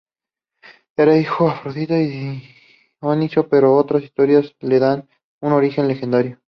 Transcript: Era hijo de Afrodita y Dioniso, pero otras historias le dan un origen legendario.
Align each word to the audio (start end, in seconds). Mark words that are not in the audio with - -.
Era 0.97 1.15
hijo 1.15 1.45
de 1.45 1.51
Afrodita 1.51 1.99
y 1.99 2.41
Dioniso, 2.99 3.47
pero 3.47 3.75
otras 3.75 4.01
historias 4.01 4.55
le 4.59 4.79
dan 4.79 5.07
un 5.41 5.51
origen 5.51 5.87
legendario. 5.87 6.39